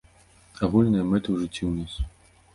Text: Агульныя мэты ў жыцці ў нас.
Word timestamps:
Агульныя 0.67 1.03
мэты 1.11 1.23
ў 1.31 1.37
жыцці 1.43 1.63
ў 1.69 1.71
нас. 1.77 1.93